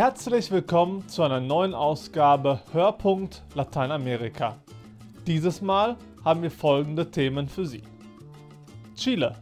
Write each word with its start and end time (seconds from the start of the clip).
Herzlich 0.00 0.50
willkommen 0.50 1.06
zu 1.08 1.22
einer 1.22 1.40
neuen 1.40 1.74
Ausgabe 1.74 2.60
Hörpunkt 2.72 3.42
Lateinamerika. 3.52 4.56
Dieses 5.26 5.60
Mal 5.60 5.98
haben 6.24 6.40
wir 6.40 6.50
folgende 6.50 7.10
Themen 7.10 7.46
für 7.46 7.66
Sie. 7.66 7.82
Chile. 8.96 9.36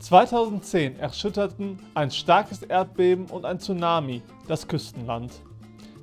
2010 0.00 0.98
erschütterten 0.98 1.78
ein 1.94 2.10
starkes 2.10 2.64
Erdbeben 2.64 3.26
und 3.26 3.44
ein 3.44 3.60
Tsunami 3.60 4.20
das 4.48 4.66
Küstenland. 4.66 5.30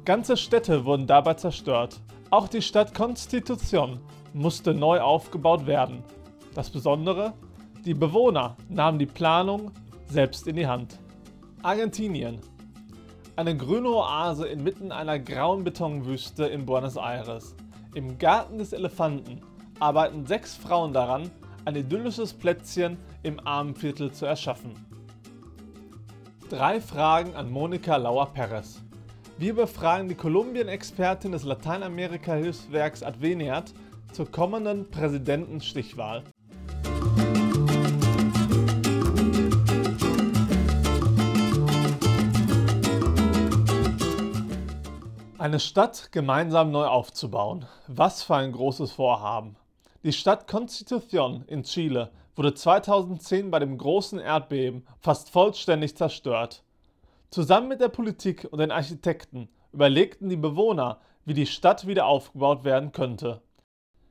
Ganze 0.05 0.37
Städte 0.37 0.85
wurden 0.85 1.05
dabei 1.05 1.33
zerstört. 1.33 1.99
Auch 2.29 2.47
die 2.47 2.61
Stadt 2.61 2.95
Constitución 2.95 3.97
musste 4.31 4.73
neu 4.73 5.01
aufgebaut 5.01 5.67
werden. 5.67 6.01
Das 6.53 6.69
Besondere? 6.69 7.33
Die 7.83 7.93
Bewohner 7.93 8.55
nahmen 8.69 8.99
die 8.99 9.05
Planung 9.05 9.73
selbst 10.07 10.47
in 10.47 10.55
die 10.55 10.65
Hand. 10.65 10.97
Argentinien. 11.61 12.39
Eine 13.37 13.57
grüne 13.57 13.89
Oase 13.89 14.47
inmitten 14.47 14.93
einer 14.93 15.19
grauen 15.19 15.65
Betonwüste 15.65 16.45
in 16.45 16.65
Buenos 16.65 16.95
Aires. 16.95 17.53
Im 17.93 18.17
Garten 18.17 18.59
des 18.59 18.71
Elefanten 18.71 19.41
arbeiten 19.77 20.25
sechs 20.25 20.55
Frauen 20.55 20.93
daran, 20.93 21.29
ein 21.65 21.75
idyllisches 21.75 22.33
Plätzchen 22.33 22.97
im 23.23 23.45
Armenviertel 23.45 24.13
zu 24.13 24.25
erschaffen. 24.25 24.71
Drei 26.49 26.79
Fragen 26.79 27.35
an 27.35 27.51
Monika 27.51 27.97
Lauer-Perez. 27.97 28.81
Wir 29.37 29.53
befragen 29.53 30.07
die 30.07 30.15
Kolumbien-Expertin 30.15 31.33
des 31.33 31.43
Lateinamerika-Hilfswerks 31.43 33.03
Adveniat 33.03 33.73
zur 34.13 34.31
kommenden 34.31 34.89
Präsidentenstichwahl. 34.89 36.23
Eine 45.45 45.59
Stadt 45.59 46.11
gemeinsam 46.11 46.71
neu 46.71 46.87
aufzubauen. 46.87 47.67
Was 47.85 48.23
für 48.23 48.35
ein 48.35 48.51
großes 48.51 48.93
Vorhaben. 48.93 49.57
Die 50.01 50.11
Stadt 50.11 50.49
Constitución 50.49 51.45
in 51.45 51.61
Chile 51.61 52.09
wurde 52.35 52.55
2010 52.55 53.51
bei 53.51 53.59
dem 53.59 53.77
großen 53.77 54.17
Erdbeben 54.17 54.87
fast 54.97 55.29
vollständig 55.29 55.95
zerstört. 55.95 56.63
Zusammen 57.29 57.67
mit 57.67 57.79
der 57.79 57.89
Politik 57.89 58.47
und 58.49 58.57
den 58.57 58.71
Architekten 58.71 59.47
überlegten 59.71 60.29
die 60.29 60.35
Bewohner, 60.35 60.99
wie 61.25 61.35
die 61.35 61.45
Stadt 61.45 61.85
wieder 61.85 62.07
aufgebaut 62.07 62.63
werden 62.63 62.91
könnte. 62.91 63.43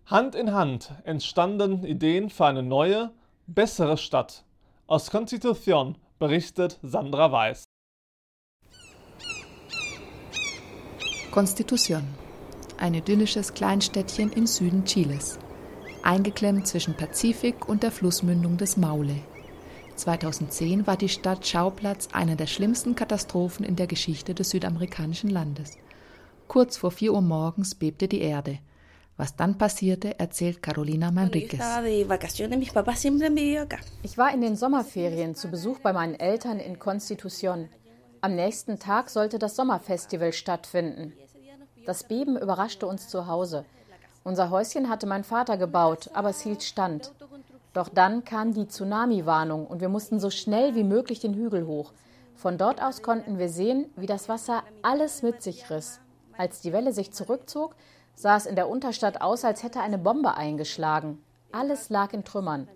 Hand 0.06 0.36
in 0.36 0.54
Hand 0.54 0.92
entstanden 1.02 1.82
Ideen 1.82 2.30
für 2.30 2.46
eine 2.46 2.62
neue, 2.62 3.10
bessere 3.48 3.96
Stadt. 3.96 4.44
Aus 4.86 5.10
Constitución 5.10 5.96
berichtet 6.20 6.78
Sandra 6.84 7.32
Weiß. 7.32 7.64
Constitución, 11.34 12.04
ein 12.78 12.94
idyllisches 12.94 13.54
Kleinstädtchen 13.54 14.30
im 14.34 14.46
Süden 14.46 14.84
Chiles, 14.84 15.36
eingeklemmt 16.04 16.68
zwischen 16.68 16.94
Pazifik 16.96 17.68
und 17.68 17.82
der 17.82 17.90
Flussmündung 17.90 18.56
des 18.56 18.76
Maule. 18.76 19.16
2010 19.96 20.86
war 20.86 20.96
die 20.96 21.08
Stadt 21.08 21.44
Schauplatz 21.44 22.06
einer 22.12 22.36
der 22.36 22.46
schlimmsten 22.46 22.94
Katastrophen 22.94 23.66
in 23.66 23.74
der 23.74 23.88
Geschichte 23.88 24.32
des 24.32 24.50
südamerikanischen 24.50 25.28
Landes. 25.28 25.76
Kurz 26.46 26.76
vor 26.76 26.92
4 26.92 27.12
Uhr 27.12 27.20
morgens 27.20 27.74
bebte 27.74 28.06
die 28.06 28.20
Erde. 28.20 28.60
Was 29.16 29.34
dann 29.34 29.58
passierte, 29.58 30.20
erzählt 30.20 30.62
Carolina 30.62 31.10
Manriquez. 31.10 31.60
Ich 34.04 34.18
war 34.18 34.32
in 34.32 34.40
den 34.40 34.54
Sommerferien 34.54 35.34
zu 35.34 35.48
Besuch 35.48 35.80
bei 35.80 35.92
meinen 35.92 36.14
Eltern 36.14 36.60
in 36.60 36.78
Constitución. 36.78 37.70
Am 38.20 38.36
nächsten 38.36 38.78
Tag 38.78 39.10
sollte 39.10 39.40
das 39.40 39.56
Sommerfestival 39.56 40.32
stattfinden. 40.32 41.12
Das 41.86 42.04
Beben 42.04 42.38
überraschte 42.38 42.86
uns 42.86 43.08
zu 43.08 43.26
Hause. 43.26 43.64
Unser 44.22 44.50
Häuschen 44.50 44.88
hatte 44.88 45.06
mein 45.06 45.22
Vater 45.22 45.58
gebaut, 45.58 46.10
aber 46.14 46.30
es 46.30 46.40
hielt 46.40 46.62
stand. 46.62 47.12
Doch 47.74 47.88
dann 47.88 48.24
kam 48.24 48.54
die 48.54 48.66
Tsunami-Warnung 48.66 49.66
und 49.66 49.80
wir 49.80 49.88
mussten 49.88 50.18
so 50.18 50.30
schnell 50.30 50.74
wie 50.74 50.84
möglich 50.84 51.20
den 51.20 51.34
Hügel 51.34 51.66
hoch. 51.66 51.92
Von 52.34 52.56
dort 52.56 52.82
aus 52.82 53.02
konnten 53.02 53.38
wir 53.38 53.48
sehen, 53.48 53.90
wie 53.96 54.06
das 54.06 54.28
Wasser 54.28 54.62
alles 54.82 55.22
mit 55.22 55.42
sich 55.42 55.68
riss. 55.70 56.00
Als 56.38 56.60
die 56.60 56.72
Welle 56.72 56.92
sich 56.92 57.12
zurückzog, 57.12 57.74
sah 58.14 58.36
es 58.36 58.46
in 58.46 58.56
der 58.56 58.68
Unterstadt 58.68 59.20
aus, 59.20 59.44
als 59.44 59.62
hätte 59.62 59.80
eine 59.80 59.98
Bombe 59.98 60.34
eingeschlagen. 60.34 61.22
Alles 61.52 61.90
lag 61.90 62.12
in 62.12 62.24
Trümmern. 62.24 62.68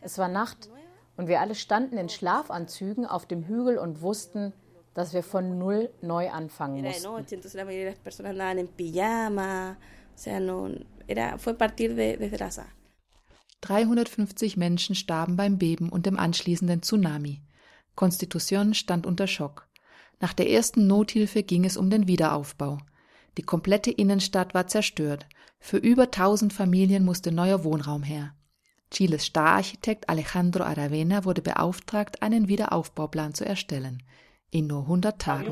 Es 0.00 0.18
war 0.18 0.28
Nacht 0.28 0.68
und 1.16 1.28
wir 1.28 1.40
alle 1.40 1.54
standen 1.54 1.98
in 1.98 2.08
Schlafanzügen 2.08 3.06
auf 3.06 3.26
dem 3.26 3.44
Hügel 3.44 3.78
und 3.78 4.02
wussten, 4.02 4.52
dass 4.96 5.12
wir 5.12 5.22
von 5.22 5.58
Null 5.58 5.90
neu 6.00 6.30
anfangen 6.30 6.82
mussten. 6.82 7.02
350 13.60 14.56
Menschen 14.56 14.94
starben 14.94 15.36
beim 15.36 15.58
Beben 15.58 15.90
und 15.90 16.06
dem 16.06 16.18
anschließenden 16.18 16.82
Tsunami. 16.82 17.42
Constitución 17.94 18.72
stand 18.72 19.06
unter 19.06 19.26
Schock. 19.26 19.68
Nach 20.18 20.32
der 20.32 20.48
ersten 20.48 20.86
Nothilfe 20.86 21.42
ging 21.42 21.66
es 21.66 21.76
um 21.76 21.90
den 21.90 22.08
Wiederaufbau. 22.08 22.78
Die 23.36 23.42
komplette 23.42 23.90
Innenstadt 23.90 24.54
war 24.54 24.66
zerstört. 24.66 25.26
Für 25.60 25.76
über 25.76 26.04
1000 26.04 26.54
Familien 26.54 27.04
musste 27.04 27.32
neuer 27.32 27.64
Wohnraum 27.64 28.02
her. 28.02 28.34
Chiles 28.90 29.26
Stararchitekt 29.26 30.08
Alejandro 30.08 30.64
Aravena 30.64 31.26
wurde 31.26 31.42
beauftragt, 31.42 32.22
einen 32.22 32.48
Wiederaufbauplan 32.48 33.34
zu 33.34 33.44
erstellen. 33.44 34.02
In 34.52 34.68
nur 34.68 34.82
100 34.82 35.18
Tagen. 35.20 35.44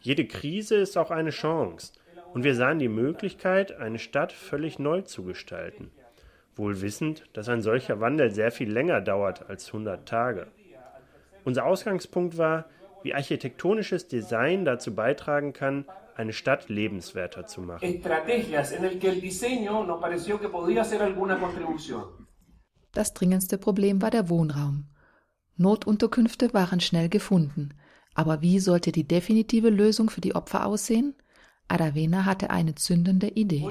Jede 0.00 0.26
Krise 0.26 0.76
ist 0.76 0.96
auch 0.96 1.10
eine 1.10 1.30
Chance. 1.30 1.92
Und 2.34 2.44
wir 2.44 2.54
sahen 2.54 2.78
die 2.78 2.88
Möglichkeit, 2.88 3.76
eine 3.76 3.98
Stadt 3.98 4.32
völlig 4.32 4.78
neu 4.78 5.02
zu 5.02 5.24
gestalten. 5.24 5.90
Wohl 6.54 6.80
wissend, 6.82 7.24
dass 7.32 7.48
ein 7.48 7.62
solcher 7.62 8.00
Wandel 8.00 8.30
sehr 8.30 8.52
viel 8.52 8.70
länger 8.70 9.00
dauert 9.00 9.48
als 9.48 9.68
100 9.68 10.08
Tage. 10.08 10.46
Unser 11.44 11.66
Ausgangspunkt 11.66 12.38
war, 12.38 12.66
wie 13.02 13.14
architektonisches 13.14 14.06
Design 14.06 14.64
dazu 14.64 14.94
beitragen 14.94 15.52
kann, 15.52 15.84
eine 16.18 16.32
Stadt 16.32 16.68
lebenswerter 16.68 17.46
zu 17.46 17.60
machen. 17.62 18.02
Das 22.92 23.14
dringendste 23.14 23.58
Problem 23.58 24.02
war 24.02 24.10
der 24.10 24.28
Wohnraum. 24.28 24.84
Notunterkünfte 25.56 26.52
waren 26.54 26.80
schnell 26.80 27.08
gefunden, 27.08 27.74
aber 28.14 28.42
wie 28.42 28.58
sollte 28.58 28.92
die 28.92 29.06
definitive 29.06 29.70
Lösung 29.70 30.10
für 30.10 30.20
die 30.20 30.34
Opfer 30.34 30.66
aussehen? 30.66 31.14
Aravena 31.68 32.24
hatte 32.24 32.50
eine 32.50 32.74
zündende 32.74 33.28
Idee. 33.28 33.68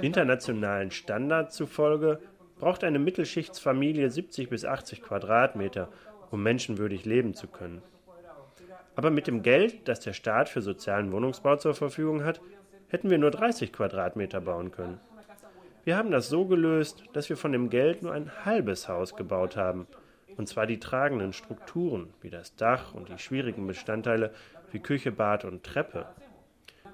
Internationalen 0.00 0.90
Standards 0.90 1.56
zufolge 1.56 2.20
braucht 2.58 2.84
eine 2.84 2.98
Mittelschichtsfamilie 3.00 4.08
70 4.08 4.48
bis 4.48 4.64
80 4.64 5.02
Quadratmeter, 5.02 5.90
um 6.30 6.42
menschenwürdig 6.42 7.04
leben 7.04 7.34
zu 7.34 7.48
können. 7.48 7.82
Aber 8.96 9.10
mit 9.10 9.26
dem 9.26 9.42
Geld, 9.42 9.88
das 9.88 10.00
der 10.00 10.12
Staat 10.12 10.48
für 10.48 10.62
sozialen 10.62 11.12
Wohnungsbau 11.12 11.56
zur 11.56 11.74
Verfügung 11.74 12.24
hat, 12.24 12.40
hätten 12.88 13.10
wir 13.10 13.18
nur 13.18 13.30
30 13.30 13.72
Quadratmeter 13.72 14.40
bauen 14.40 14.70
können. 14.70 15.00
Wir 15.84 15.96
haben 15.96 16.10
das 16.10 16.28
so 16.28 16.46
gelöst, 16.46 17.04
dass 17.12 17.28
wir 17.28 17.36
von 17.36 17.52
dem 17.52 17.68
Geld 17.70 18.02
nur 18.02 18.12
ein 18.12 18.30
halbes 18.44 18.88
Haus 18.88 19.16
gebaut 19.16 19.56
haben– 19.56 19.86
und 20.36 20.48
zwar 20.48 20.66
die 20.66 20.80
tragenden 20.80 21.32
Strukturen 21.32 22.12
wie 22.20 22.30
das 22.30 22.56
Dach 22.56 22.94
und 22.94 23.08
die 23.08 23.18
schwierigen 23.18 23.66
Bestandteile 23.66 24.32
wie 24.72 24.80
Küche, 24.80 25.12
Bad 25.12 25.44
und 25.44 25.62
Treppe. 25.62 26.06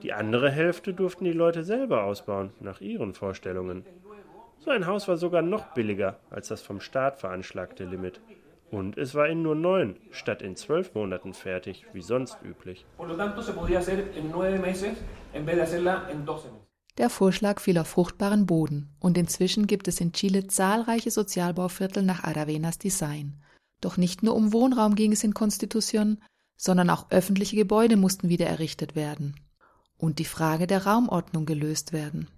Die 0.03 0.13
andere 0.13 0.51
Hälfte 0.51 0.95
durften 0.95 1.25
die 1.25 1.33
Leute 1.33 1.65
selber 1.65 2.05
ausbauen, 2.05 2.53
nach 2.61 2.81
ihren 2.81 3.15
Vorstellungen. 3.15 3.85
So 4.59 4.71
ein 4.71 4.87
Haus 4.87 5.09
war 5.09 5.17
sogar 5.17 5.43
noch 5.43 5.73
billiger 5.75 6.19
als 6.31 6.49
das 6.49 6.63
vom 6.63 6.81
Staat 6.81 7.19
veranschlagte 7.19 7.85
Limit. 7.85 8.21
Und 8.71 8.97
es 8.97 9.15
war 9.15 9.29
in 9.29 9.43
nur 9.43 9.57
neun 9.57 9.97
statt 10.13 10.43
in 10.43 10.55
zwölf 10.55 10.95
Monaten 10.95 11.35
fertig, 11.35 11.87
wie 11.93 12.03
sonst 12.03 12.39
üblich. 12.45 12.87
Der 16.99 17.11
Vorschlag 17.11 17.61
fiel 17.61 17.79
auf 17.79 17.89
fruchtbaren 17.89 18.47
Boden 18.47 18.95
und 19.01 19.19
inzwischen 19.19 19.67
gibt 19.67 19.89
es 19.89 20.01
in 20.01 20.13
Chile 20.13 20.47
zahlreiche 20.47 21.11
Sozialbauviertel 21.11 22.03
nach 22.03 22.25
Aravenas 22.25 22.79
Design. 22.79 23.43
Doch 23.81 23.97
nicht 23.97 24.23
nur 24.23 24.37
um 24.37 24.53
Wohnraum 24.53 24.95
ging 24.95 25.13
es 25.13 25.25
in 25.25 25.35
Constitución, 25.35 26.19
sondern 26.57 26.91
auch 26.91 27.11
öffentliche 27.11 27.57
Gebäude 27.57 27.97
mussten 27.97 28.29
wieder 28.29 28.47
errichtet 28.47 28.95
werden. 28.95 29.35
Und 29.97 30.19
die 30.19 30.25
Frage 30.25 30.67
der 30.67 30.87
Raumordnung 30.87 31.47
gelöst 31.47 31.93
werden. 31.93 32.29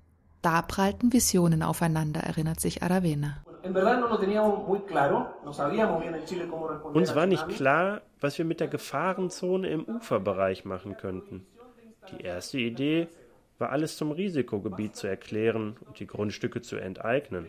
Da 0.43 0.63
prallten 0.63 1.13
Visionen 1.13 1.63
aufeinander, 1.63 2.21
erinnert 2.21 2.61
sich 2.61 2.83
Aravena. 2.83 3.45
Uns 6.93 7.15
war 7.15 7.27
nicht 7.27 7.49
klar, 7.49 8.03
was 8.21 8.39
wir 8.39 8.45
mit 8.45 8.61
der 8.61 8.69
Gefahrenzone 8.69 9.69
im 9.69 9.85
Uferbereich 9.85 10.65
machen 10.65 10.97
könnten. 10.97 11.47
Die 12.11 12.23
erste 12.23 12.59
Idee 12.59 13.09
war 13.59 13.71
alles 13.71 13.97
zum 13.97 14.11
Risikogebiet 14.11 14.97
zu 14.97 15.07
erklären 15.07 15.77
und 15.87 16.01
die 16.01 16.07
Grundstücke 16.07 16.61
zu 16.61 16.77
enteignen. 16.77 17.47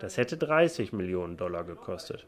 Das 0.00 0.16
hätte 0.16 0.36
30 0.36 0.92
Millionen 0.92 1.36
Dollar 1.36 1.64
gekostet. 1.64 2.26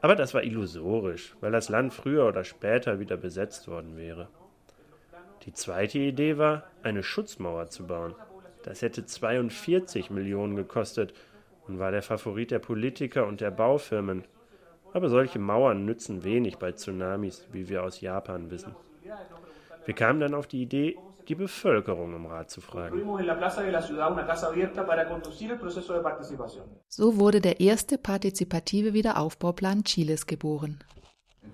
Aber 0.00 0.16
das 0.16 0.34
war 0.34 0.42
illusorisch, 0.42 1.36
weil 1.40 1.52
das 1.52 1.68
Land 1.68 1.92
früher 1.92 2.26
oder 2.26 2.44
später 2.44 2.98
wieder 2.98 3.16
besetzt 3.16 3.68
worden 3.68 3.96
wäre. 3.96 4.28
Die 5.44 5.52
zweite 5.52 5.98
Idee 5.98 6.38
war, 6.38 6.64
eine 6.82 7.02
Schutzmauer 7.02 7.68
zu 7.68 7.86
bauen. 7.86 8.14
Das 8.62 8.82
hätte 8.82 9.04
42 9.04 10.10
Millionen 10.10 10.54
gekostet 10.54 11.14
und 11.68 11.78
war 11.78 11.90
der 11.90 12.02
Favorit 12.02 12.50
der 12.50 12.58
Politiker 12.58 13.26
und 13.26 13.40
der 13.40 13.50
Baufirmen. 13.50 14.24
Aber 14.92 15.08
solche 15.08 15.38
Mauern 15.38 15.84
nützen 15.84 16.22
wenig 16.24 16.58
bei 16.58 16.72
Tsunamis, 16.72 17.46
wie 17.52 17.68
wir 17.68 17.82
aus 17.82 18.00
Japan 18.00 18.50
wissen. 18.50 18.74
Wir 19.84 19.94
kamen 19.94 20.20
dann 20.20 20.34
auf 20.34 20.46
die 20.46 20.62
Idee, 20.62 20.96
die 21.28 21.34
Bevölkerung 21.34 22.14
um 22.14 22.26
Rat 22.26 22.50
zu 22.50 22.60
fragen. 22.60 23.00
So 26.88 27.16
wurde 27.18 27.40
der 27.40 27.60
erste 27.60 27.98
partizipative 27.98 28.92
Wiederaufbauplan 28.92 29.84
Chiles 29.84 30.26
geboren. 30.26 30.78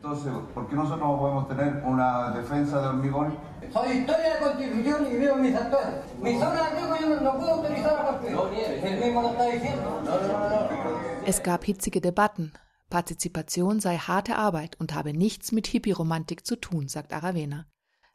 Entonces, 0.00 0.32
¿por 0.54 0.68
qué 0.68 0.76
nosotros 0.76 1.00
no 1.00 1.18
podemos 1.18 1.48
tener 1.48 1.82
una 1.84 2.30
defensa 2.30 2.80
de 2.80 2.86
hormigón? 2.86 3.36
Soy 3.72 3.98
historia 3.98 4.34
de 4.34 4.40
constitución 4.40 5.06
y 5.10 5.16
vivo 5.16 5.34
en 5.34 5.42
mi 5.42 5.50
sector. 5.50 6.04
Mi 6.22 6.38
zona 6.38 6.70
de 6.70 6.80
yo 7.00 7.20
no 7.20 7.36
puedo 7.36 7.60
utilizar 7.60 7.94
la 7.94 8.06
construcción. 8.06 8.54
El 8.54 9.00
mismo 9.00 9.22
lo 9.22 9.30
está 9.30 9.46
diciendo. 9.46 10.02
No, 10.04 10.20
no, 10.20 10.48
no, 10.50 11.26
Es 11.26 11.42
gab 11.42 11.64
hitzige 11.64 12.00
Debatten. 12.00 12.52
Partizipation 12.88 13.80
sei 13.80 13.98
harte 13.98 14.36
Arbeit 14.36 14.76
und 14.78 14.94
habe 14.94 15.12
nichts 15.12 15.50
mit 15.50 15.66
Hippie-Romantik 15.66 16.46
zu 16.46 16.54
tun, 16.54 16.86
sagt 16.86 17.12
Aravena. 17.12 17.66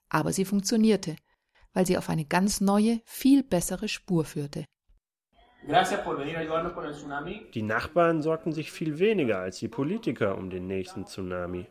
Aber 0.08 0.32
sie 0.32 0.46
funktionierte, 0.46 1.18
weil 1.74 1.86
sie 1.86 1.98
auf 1.98 2.10
eine 2.10 2.24
ganz 2.24 2.62
neue, 2.62 3.02
viel 3.04 3.44
bessere 3.44 3.90
Spur 3.90 4.24
führte. 4.24 4.64
Die 7.54 7.62
Nachbarn 7.62 8.21
sorgten 8.21 8.51
sich 8.51 8.71
viel 8.71 9.00
weniger 9.00 9.39
als 9.39 9.60
die 9.60 9.68
Politiker 9.68 10.38
um 10.38 10.50
den 10.50 10.68
nächsten 10.68 11.06
Tsunami. 11.06 11.68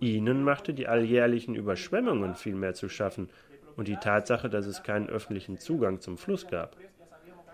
Ihnen 0.00 0.42
machte 0.42 0.72
die 0.72 0.88
alljährlichen 0.88 1.54
Überschwemmungen 1.54 2.34
viel 2.34 2.54
mehr 2.54 2.74
zu 2.74 2.88
schaffen 2.88 3.28
und 3.76 3.88
die 3.88 3.96
Tatsache, 3.96 4.48
dass 4.48 4.66
es 4.66 4.82
keinen 4.82 5.08
öffentlichen 5.08 5.58
Zugang 5.58 6.00
zum 6.00 6.16
Fluss 6.16 6.46
gab. 6.46 6.76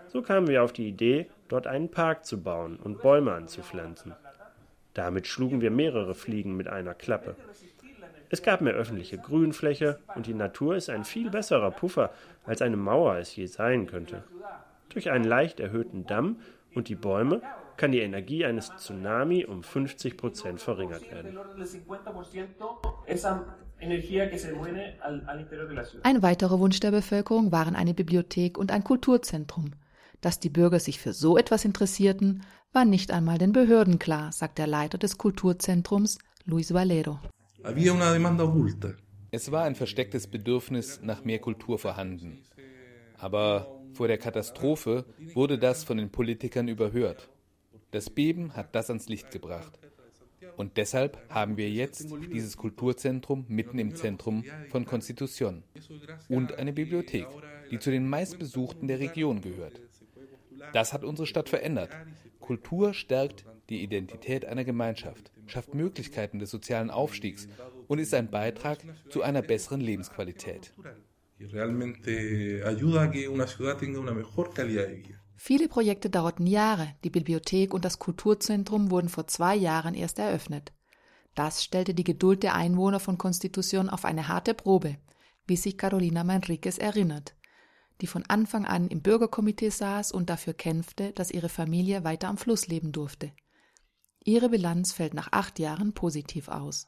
So 0.07 0.21
kamen 0.21 0.47
wir 0.47 0.63
auf 0.63 0.73
die 0.73 0.87
Idee, 0.87 1.27
dort 1.47 1.67
einen 1.67 1.89
Park 1.89 2.25
zu 2.25 2.41
bauen 2.41 2.77
und 2.77 3.01
Bäume 3.01 3.33
anzupflanzen. 3.33 4.13
Damit 4.93 5.27
schlugen 5.27 5.61
wir 5.61 5.71
mehrere 5.71 6.15
Fliegen 6.15 6.55
mit 6.55 6.67
einer 6.67 6.93
Klappe. 6.93 7.35
Es 8.29 8.41
gab 8.41 8.61
mehr 8.61 8.73
öffentliche 8.73 9.17
Grünfläche 9.17 9.99
und 10.15 10.27
die 10.27 10.33
Natur 10.33 10.75
ist 10.75 10.89
ein 10.89 11.03
viel 11.03 11.29
besserer 11.29 11.71
Puffer, 11.71 12.11
als 12.45 12.61
eine 12.61 12.77
Mauer 12.77 13.17
es 13.17 13.35
je 13.35 13.47
sein 13.47 13.85
könnte. 13.85 14.23
Durch 14.93 15.09
einen 15.09 15.25
leicht 15.25 15.59
erhöhten 15.59 16.05
Damm 16.05 16.37
und 16.75 16.89
die 16.89 16.95
Bäume 16.95 17.41
kann 17.77 17.91
die 17.91 17.99
Energie 17.99 18.45
eines 18.45 18.71
Tsunami 18.77 19.45
um 19.45 19.63
50 19.63 20.17
Prozent 20.17 20.61
verringert 20.61 21.09
werden. 21.11 21.37
Ein 26.03 26.21
weiterer 26.21 26.59
Wunsch 26.59 26.79
der 26.79 26.91
Bevölkerung 26.91 27.51
waren 27.51 27.75
eine 27.75 27.93
Bibliothek 27.93 28.57
und 28.57 28.71
ein 28.71 28.83
Kulturzentrum. 28.83 29.71
Dass 30.21 30.39
die 30.39 30.49
Bürger 30.49 30.79
sich 30.79 30.99
für 30.99 31.11
so 31.11 31.37
etwas 31.37 31.65
interessierten, 31.65 32.43
war 32.71 32.85
nicht 32.85 33.11
einmal 33.11 33.37
den 33.37 33.51
Behörden 33.51 33.99
klar, 33.99 34.31
sagt 34.31 34.57
der 34.57 34.67
Leiter 34.67 34.97
des 34.97 35.17
Kulturzentrums, 35.17 36.17
Luis 36.45 36.73
Valero. 36.73 37.19
Es 39.31 39.51
war 39.51 39.63
ein 39.63 39.75
verstecktes 39.75 40.27
Bedürfnis 40.27 41.01
nach 41.03 41.25
mehr 41.25 41.39
Kultur 41.39 41.77
vorhanden. 41.77 42.43
Aber 43.17 43.82
vor 43.93 44.07
der 44.07 44.17
Katastrophe 44.17 45.05
wurde 45.33 45.57
das 45.57 45.83
von 45.83 45.97
den 45.97 46.09
Politikern 46.09 46.67
überhört. 46.67 47.29
Das 47.91 48.09
Beben 48.09 48.55
hat 48.55 48.75
das 48.75 48.89
ans 48.89 49.07
Licht 49.07 49.31
gebracht. 49.31 49.79
Und 50.57 50.77
deshalb 50.77 51.17
haben 51.29 51.57
wir 51.57 51.69
jetzt 51.69 52.07
dieses 52.31 52.57
Kulturzentrum 52.57 53.45
mitten 53.47 53.79
im 53.79 53.95
Zentrum 53.95 54.43
von 54.69 54.85
Constitución 54.85 55.63
und 56.29 56.53
eine 56.53 56.73
Bibliothek, 56.73 57.27
die 57.71 57.79
zu 57.79 57.91
den 57.91 58.07
meistbesuchten 58.07 58.87
der 58.87 58.99
Region 58.99 59.41
gehört. 59.41 59.81
Das 60.73 60.93
hat 60.93 61.03
unsere 61.03 61.27
Stadt 61.27 61.49
verändert. 61.49 61.91
Kultur 62.39 62.93
stärkt 62.93 63.45
die 63.69 63.83
Identität 63.83 64.45
einer 64.45 64.63
Gemeinschaft, 64.63 65.31
schafft 65.47 65.73
Möglichkeiten 65.73 66.39
des 66.39 66.51
sozialen 66.51 66.89
Aufstiegs 66.89 67.47
und 67.87 67.99
ist 67.99 68.13
ein 68.13 68.29
Beitrag 68.29 68.79
zu 69.09 69.21
einer 69.21 69.41
besseren 69.41 69.81
Lebensqualität 69.81 70.73
y 71.43 71.47
realmente 71.47 72.63
ayuda 72.65 73.03
a 73.03 73.11
que 73.11 73.27
una 73.27 73.47
ciudad 73.47 73.77
tenga 73.77 73.99
una 73.99 74.13
mejor 74.13 74.53
calidad 74.53 74.87
de 74.87 74.95
vida. 74.95 75.23
Viele 75.35 75.67
Projekte 75.67 76.09
dauerten 76.09 76.47
Jahre. 76.47 76.95
Die 77.03 77.09
Bibliothek 77.09 77.73
und 77.73 77.83
das 77.83 77.99
Kulturzentrum 77.99 78.91
wurden 78.91 79.09
vor 79.09 79.27
zwei 79.27 79.55
Jahren 79.55 79.93
erst 79.93 80.19
eröffnet. 80.19 80.71
Das 81.35 81.63
stellte 81.63 81.93
die 81.93 82.05
Geduld 82.05 82.43
der 82.43 82.55
Einwohner 82.55 82.99
von 82.99 83.17
Constitución 83.17 83.89
auf 83.89 84.05
eine 84.05 84.29
harte 84.29 84.53
Probe, 84.53 84.97
wie 85.45 85.57
sich 85.57 85.77
Carolina 85.77 86.23
Manriquez 86.23 86.77
erinnert, 86.77 87.35
die 87.99 88.07
von 88.07 88.23
Anfang 88.27 88.65
an 88.65 88.87
im 88.87 89.01
Bürgerkomitee 89.01 89.69
saß 89.69 90.13
und 90.13 90.29
dafür 90.29 90.53
kämpfte, 90.53 91.11
dass 91.11 91.31
ihre 91.31 91.49
Familie 91.49 92.05
weiter 92.05 92.29
am 92.29 92.37
Fluss 92.37 92.67
leben 92.67 92.91
durfte. 92.93 93.33
Ihre 94.23 94.47
Bilanz 94.49 94.93
fällt 94.93 95.13
nach 95.13 95.29
acht 95.31 95.59
Jahren 95.59 95.91
positiv 95.93 96.47
aus. 96.47 96.87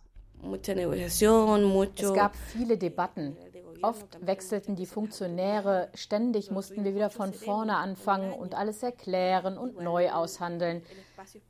Es 1.98 2.14
gab 2.14 2.36
viele 2.36 2.78
Debatten, 2.78 3.36
Oft 3.82 4.26
wechselten 4.26 4.76
die 4.76 4.86
Funktionäre, 4.86 5.90
ständig 5.94 6.52
mussten 6.52 6.84
wir 6.84 6.96
wieder 6.96 7.10
von 7.10 7.34
vorne 7.34 7.78
anfangen 7.78 8.34
und 8.34 8.56
alles 8.56 8.84
erklären 8.84 9.58
und 9.58 9.82
neu 9.82 10.12
aushandeln. 10.12 10.84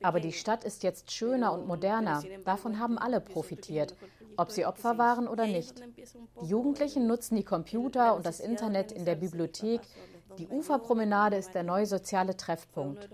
Aber 0.01 0.19
die 0.19 0.33
Stadt 0.33 0.63
ist 0.63 0.83
jetzt 0.83 1.11
schöner 1.11 1.53
und 1.53 1.67
moderner. 1.67 2.23
Davon 2.43 2.79
haben 2.79 2.97
alle 2.97 3.21
profitiert, 3.21 3.95
ob 4.37 4.51
sie 4.51 4.65
Opfer 4.65 4.97
waren 4.97 5.27
oder 5.27 5.45
nicht. 5.45 5.81
Die 6.41 6.45
Jugendlichen 6.45 7.07
nutzen 7.07 7.35
die 7.35 7.43
Computer 7.43 8.15
und 8.15 8.25
das 8.25 8.39
Internet 8.39 8.91
in 8.91 9.05
der 9.05 9.15
Bibliothek. 9.15 9.81
Die 10.37 10.47
Uferpromenade 10.47 11.37
ist 11.37 11.55
der 11.55 11.63
neue 11.63 11.85
soziale 11.85 12.35
Treffpunkt. 12.35 13.09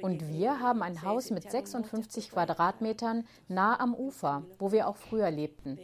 Und 0.00 0.28
wir 0.28 0.60
haben 0.60 0.82
ein 0.82 1.02
Haus 1.02 1.30
mit 1.30 1.50
56 1.50 2.30
Quadratmetern 2.30 3.26
nah 3.48 3.78
am 3.78 3.94
Ufer, 3.94 4.44
wo 4.58 4.72
wir 4.72 4.88
auch 4.88 4.96
früher 4.96 5.30
lebten. 5.30 5.78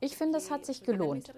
Ich 0.00 0.16
finde, 0.16 0.38
es 0.38 0.50
hat 0.50 0.64
sich 0.64 0.82
gelohnt. 0.82 1.32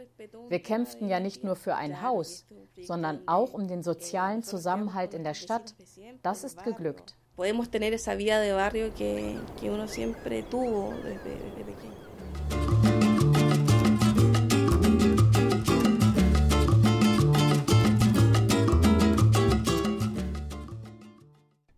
Wir 0.49 0.61
kämpften 0.61 1.09
ja 1.09 1.21
nicht 1.21 1.45
nur 1.45 1.57
für 1.57 1.75
ein 1.75 2.03
Haus, 2.03 2.47
sondern 2.81 3.21
auch 3.27 3.53
um 3.53 3.69
den 3.69 3.83
sozialen 3.83 4.43
Zusammenhalt 4.43 5.15
in 5.15 5.25
der 5.25 5.35
Stadt. 5.35 5.75
Das 6.23 6.45
ist 6.45 6.63
geglückt. 6.65 7.17
Podemos 7.37 7.71
tener 7.71 7.93
esa 7.93 8.19
vida 8.19 8.41
de 8.41 8.53
barrio 8.53 8.93
que, 8.93 9.39
que 9.61 9.71
uno 9.71 9.87
siempre 9.87 10.43
tuvo 10.43 10.93
desde, 11.05 11.37
desde 11.37 11.65
pequeño. 11.65 11.95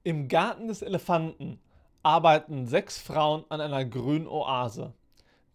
Im 0.03 0.29
Garten 0.29 0.69
des 0.69 0.81
Elefanten 0.81 1.61
arbeiten 2.03 2.67
sechs 2.67 2.99
Frauen 2.99 3.45
an 3.51 3.61
einer 3.61 3.85
grünen 3.85 4.27
Oase. 4.27 4.95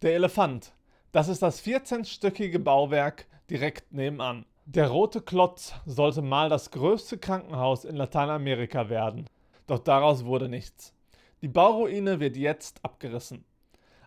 Der 0.02 0.14
Elefant, 0.14 0.72
das 1.16 1.28
ist 1.28 1.40
das 1.40 1.64
14-stöckige 1.64 2.58
Bauwerk 2.58 3.24
direkt 3.48 3.90
nebenan. 3.90 4.44
Der 4.66 4.88
rote 4.88 5.22
Klotz 5.22 5.72
sollte 5.86 6.20
mal 6.20 6.50
das 6.50 6.72
größte 6.72 7.16
Krankenhaus 7.16 7.86
in 7.86 7.96
Lateinamerika 7.96 8.90
werden. 8.90 9.24
Doch 9.66 9.78
daraus 9.78 10.26
wurde 10.26 10.50
nichts. 10.50 10.92
Die 11.40 11.48
Bauruine 11.48 12.20
wird 12.20 12.36
jetzt 12.36 12.84
abgerissen. 12.84 13.46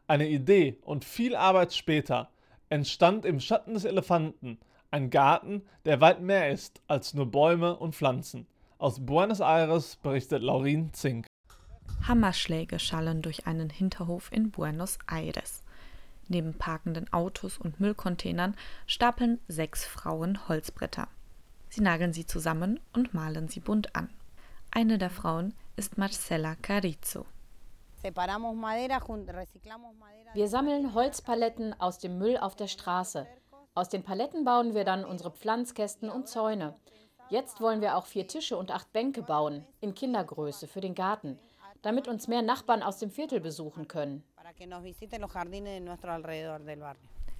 Eine 0.05 0.29
Idee 0.29 0.77
und 0.83 1.03
viel 1.03 1.35
Arbeit 1.35 1.73
später 1.73 2.29
entstand 2.69 3.25
im 3.25 3.39
Schatten 3.39 3.73
des 3.73 3.85
Elefanten 3.85 4.59
ein 4.91 5.09
Garten, 5.09 5.63
der 5.85 6.01
weit 6.01 6.21
mehr 6.21 6.51
ist 6.51 6.79
als 6.85 7.15
nur 7.15 7.25
Bäume 7.31 7.75
und 7.75 7.95
Pflanzen. 7.95 8.45
Aus 8.77 9.03
Buenos 9.03 9.39
Aires 9.39 9.95
berichtet 9.95 10.43
Laurin 10.43 10.93
Zink. 10.93 11.25
Hammerschläge 12.07 12.77
schallen 12.77 13.23
durch 13.23 13.47
einen 13.47 13.71
Hinterhof 13.71 14.31
in 14.31 14.51
Buenos 14.51 14.99
Aires. 15.07 15.63
Neben 16.29 16.53
parkenden 16.53 17.11
Autos 17.11 17.57
und 17.57 17.79
Müllcontainern 17.79 18.55
stapeln 18.85 19.39
sechs 19.47 19.83
Frauen 19.83 20.47
Holzbretter. 20.47 21.07
Sie 21.69 21.81
nageln 21.81 22.13
sie 22.13 22.25
zusammen 22.25 22.79
und 22.93 23.13
malen 23.13 23.49
sie 23.49 23.59
bunt 23.59 23.95
an. 23.95 24.09
Eine 24.71 24.99
der 24.99 25.09
Frauen 25.09 25.55
ist 25.75 25.97
Marcela 25.97 26.55
Carizo. 26.55 27.25
Wir 30.33 30.47
sammeln 30.47 30.93
Holzpaletten 30.93 31.79
aus 31.81 31.97
dem 31.97 32.17
Müll 32.19 32.37
auf 32.37 32.55
der 32.55 32.67
Straße. 32.67 33.27
Aus 33.73 33.89
den 33.89 34.03
Paletten 34.03 34.45
bauen 34.45 34.75
wir 34.75 34.85
dann 34.85 35.03
unsere 35.03 35.31
Pflanzkästen 35.31 36.09
und 36.09 36.27
Zäune. 36.27 36.75
Jetzt 37.29 37.59
wollen 37.59 37.81
wir 37.81 37.97
auch 37.97 38.05
vier 38.05 38.27
Tische 38.27 38.57
und 38.57 38.71
acht 38.71 38.91
Bänke 38.93 39.21
bauen, 39.21 39.65
in 39.81 39.93
Kindergröße, 39.93 40.67
für 40.67 40.81
den 40.81 40.95
Garten, 40.95 41.39
damit 41.81 42.07
uns 42.07 42.27
mehr 42.27 42.41
Nachbarn 42.41 42.83
aus 42.83 42.97
dem 42.97 43.11
Viertel 43.11 43.39
besuchen 43.39 43.87
können. 43.87 44.23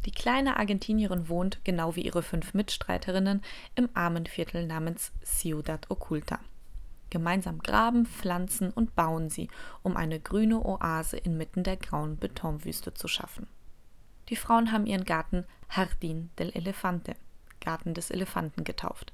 Die 0.05 0.11
kleine 0.11 0.57
Argentinierin 0.57 1.27
wohnt, 1.27 1.63
genau 1.65 1.95
wie 1.95 2.01
ihre 2.01 2.23
fünf 2.23 2.53
Mitstreiterinnen, 2.53 3.41
im 3.75 3.89
armen 3.93 4.25
Viertel 4.25 4.65
namens 4.65 5.11
Ciudad 5.23 5.89
Oculta. 5.89 6.39
Gemeinsam 7.09 7.59
graben, 7.59 8.05
pflanzen 8.05 8.71
und 8.71 8.95
bauen 8.95 9.29
sie, 9.29 9.49
um 9.83 9.97
eine 9.97 10.19
grüne 10.19 10.63
Oase 10.63 11.17
inmitten 11.17 11.63
der 11.63 11.75
grauen 11.75 12.17
Betonwüste 12.17 12.93
zu 12.93 13.07
schaffen. 13.07 13.47
Die 14.29 14.35
Frauen 14.35 14.71
haben 14.71 14.85
ihren 14.85 15.05
Garten 15.05 15.45
Jardín 15.71 16.29
del 16.37 16.51
Elefante, 16.51 17.15
Garten 17.59 17.93
des 17.93 18.11
Elefanten 18.11 18.63
getauft. 18.63 19.11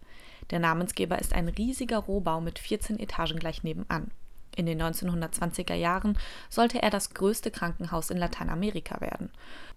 Der 0.51 0.59
Namensgeber 0.59 1.19
ist 1.19 1.33
ein 1.33 1.47
riesiger 1.47 1.97
Rohbau 1.97 2.41
mit 2.41 2.59
14 2.59 2.99
Etagen 2.99 3.39
gleich 3.39 3.63
nebenan. 3.63 4.11
In 4.55 4.65
den 4.65 4.81
1920er 4.81 5.73
Jahren 5.73 6.17
sollte 6.49 6.81
er 6.81 6.89
das 6.89 7.13
größte 7.13 7.51
Krankenhaus 7.51 8.09
in 8.09 8.17
Lateinamerika 8.17 9.01
werden. 9.01 9.29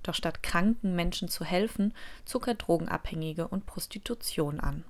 Doch 0.02 0.14
statt 0.14 0.42
kranken 0.42 0.94
Menschen 0.94 1.28
zu 1.28 1.44
helfen, 1.44 1.92
zog 2.24 2.46
er 2.46 2.54
Drogenabhängige 2.54 3.48
und 3.48 3.66
Prostitution 3.66 4.60
an. 4.60 4.84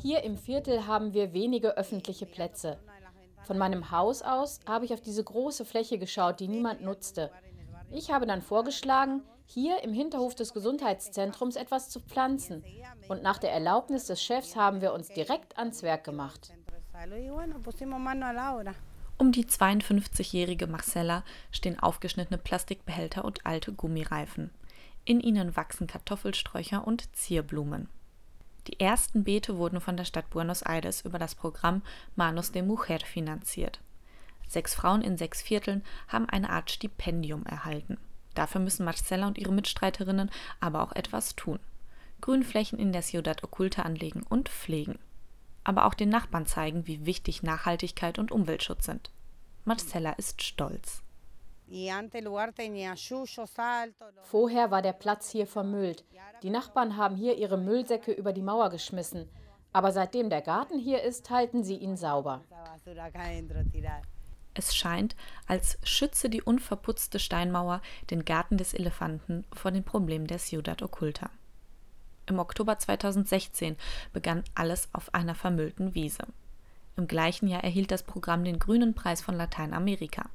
Hier 0.00 0.22
im 0.22 0.36
Viertel 0.36 0.86
haben 0.86 1.14
wir 1.14 1.32
wenige 1.32 1.76
öffentliche 1.76 2.26
Plätze. 2.26 2.78
Von 3.44 3.58
meinem 3.58 3.90
Haus 3.90 4.22
aus 4.22 4.60
habe 4.66 4.84
ich 4.84 4.92
auf 4.92 5.00
diese 5.00 5.24
große 5.24 5.64
Fläche 5.64 5.98
geschaut, 5.98 6.40
die 6.40 6.48
niemand 6.48 6.82
nutzte. 6.82 7.30
Ich 7.90 8.10
habe 8.10 8.26
dann 8.26 8.42
vorgeschlagen, 8.42 9.22
hier 9.46 9.82
im 9.82 9.92
Hinterhof 9.92 10.34
des 10.34 10.54
Gesundheitszentrums 10.54 11.56
etwas 11.56 11.90
zu 11.90 12.00
pflanzen. 12.00 12.64
Und 13.08 13.22
nach 13.22 13.38
der 13.38 13.52
Erlaubnis 13.52 14.06
des 14.06 14.22
Chefs 14.22 14.56
haben 14.56 14.80
wir 14.80 14.92
uns 14.92 15.08
direkt 15.08 15.58
ans 15.58 15.82
Werk 15.82 16.04
gemacht. 16.04 16.52
Um 19.16 19.32
die 19.32 19.46
52-jährige 19.46 20.66
Marcella 20.66 21.24
stehen 21.50 21.78
aufgeschnittene 21.78 22.36
Plastikbehälter 22.36 23.24
und 23.24 23.46
alte 23.46 23.72
Gummireifen. 23.72 24.50
In 25.04 25.20
ihnen 25.20 25.56
wachsen 25.56 25.86
Kartoffelsträucher 25.86 26.86
und 26.86 27.14
Zierblumen. 27.16 27.88
Die 28.66 28.78
ersten 28.78 29.24
Beete 29.24 29.56
wurden 29.56 29.80
von 29.80 29.96
der 29.96 30.04
Stadt 30.04 30.28
Buenos 30.30 30.62
Aires 30.62 31.00
über 31.00 31.18
das 31.18 31.34
Programm 31.34 31.82
Manos 32.14 32.52
de 32.52 32.62
Mujer 32.62 33.00
finanziert. 33.00 33.80
Sechs 34.46 34.74
Frauen 34.74 35.00
in 35.00 35.16
sechs 35.16 35.40
Vierteln 35.40 35.82
haben 36.08 36.28
eine 36.28 36.50
Art 36.50 36.70
Stipendium 36.70 37.46
erhalten. 37.46 37.96
Dafür 38.34 38.60
müssen 38.60 38.84
Marcella 38.84 39.26
und 39.26 39.38
ihre 39.38 39.52
Mitstreiterinnen 39.52 40.30
aber 40.60 40.82
auch 40.82 40.92
etwas 40.92 41.36
tun. 41.36 41.58
Grünflächen 42.20 42.78
in 42.78 42.92
der 42.92 43.02
Ciudad 43.02 43.42
Oculta 43.42 43.82
anlegen 43.82 44.24
und 44.28 44.50
pflegen. 44.50 44.98
Aber 45.64 45.86
auch 45.86 45.94
den 45.94 46.08
Nachbarn 46.08 46.46
zeigen, 46.46 46.86
wie 46.86 47.06
wichtig 47.06 47.42
Nachhaltigkeit 47.42 48.18
und 48.18 48.32
Umweltschutz 48.32 48.86
sind. 48.86 49.10
Marcella 49.64 50.12
ist 50.12 50.42
stolz. 50.42 51.02
Vorher 54.24 54.70
war 54.70 54.82
der 54.82 54.92
Platz 54.92 55.30
hier 55.30 55.46
vermüllt. 55.46 56.04
Die 56.42 56.50
Nachbarn 56.50 56.96
haben 56.96 57.16
hier 57.16 57.38
ihre 57.38 57.56
Müllsäcke 57.56 58.12
über 58.12 58.32
die 58.32 58.42
Mauer 58.42 58.70
geschmissen. 58.70 59.28
Aber 59.72 59.92
seitdem 59.92 60.28
der 60.28 60.42
Garten 60.42 60.78
hier 60.78 61.02
ist, 61.02 61.30
halten 61.30 61.64
sie 61.64 61.76
ihn 61.76 61.96
sauber. 61.96 62.42
Es 64.54 64.76
scheint, 64.76 65.16
als 65.46 65.78
schütze 65.82 66.28
die 66.28 66.42
unverputzte 66.42 67.18
Steinmauer 67.18 67.80
den 68.10 68.26
Garten 68.26 68.58
des 68.58 68.74
Elefanten 68.74 69.46
vor 69.54 69.70
den 69.70 69.84
Problemen 69.84 70.26
der 70.26 70.38
Ciudad 70.38 70.82
Oculta. 70.82 71.30
Im 72.26 72.38
Oktober 72.38 72.78
2016 72.78 73.76
begann 74.12 74.44
alles 74.54 74.88
auf 74.92 75.12
einer 75.14 75.34
vermüllten 75.34 75.94
Wiese. 75.94 76.24
Im 76.96 77.08
gleichen 77.08 77.48
Jahr 77.48 77.64
erhielt 77.64 77.90
das 77.90 78.02
Programm 78.02 78.44
den 78.44 78.58
Grünen 78.58 78.94
Preis 78.94 79.22
von 79.22 79.34
Lateinamerika. 79.34 80.28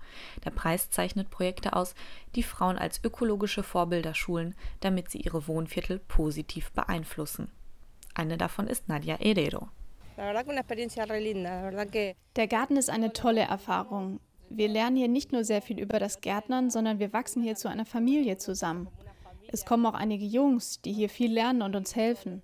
Der 0.43 0.49
Preis 0.49 0.89
zeichnet 0.89 1.29
Projekte 1.29 1.73
aus, 1.73 1.93
die 2.35 2.41
Frauen 2.43 2.77
als 2.77 3.03
ökologische 3.03 3.61
Vorbilder 3.61 4.15
schulen, 4.15 4.55
damit 4.79 5.11
sie 5.11 5.19
ihre 5.19 5.47
Wohnviertel 5.47 5.99
positiv 5.99 6.71
beeinflussen. 6.71 7.51
Eine 8.15 8.37
davon 8.37 8.65
ist 8.65 8.89
Nadia 8.89 9.17
Herrero. 9.19 9.67
Der 12.35 12.47
Garten 12.47 12.75
ist 12.75 12.89
eine 12.89 13.13
tolle 13.13 13.41
Erfahrung. 13.41 14.19
Wir 14.49 14.67
lernen 14.67 14.95
hier 14.95 15.07
nicht 15.09 15.31
nur 15.31 15.43
sehr 15.43 15.61
viel 15.61 15.79
über 15.79 15.99
das 15.99 16.21
Gärtnern, 16.21 16.71
sondern 16.71 16.97
wir 16.97 17.13
wachsen 17.13 17.43
hier 17.43 17.55
zu 17.55 17.69
einer 17.69 17.85
Familie 17.85 18.37
zusammen. 18.37 18.87
Es 19.47 19.65
kommen 19.65 19.85
auch 19.85 19.93
einige 19.93 20.25
Jungs, 20.25 20.81
die 20.81 20.93
hier 20.93 21.09
viel 21.09 21.31
lernen 21.31 21.61
und 21.61 21.75
uns 21.75 21.95
helfen. 21.95 22.41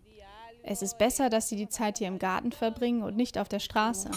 Es 0.65 0.81
ist 0.81 0.97
besser, 0.97 1.29
dass 1.29 1.49
sie 1.49 1.57
die 1.57 1.67
Zeit 1.67 1.97
hier 1.97 2.07
im 2.07 2.19
Garten 2.19 2.53
verbringen 2.53 3.03
und 3.03 3.17
nicht 3.17 3.37
auf 3.37 3.49
der 3.49 3.59
Straße. 3.59 4.09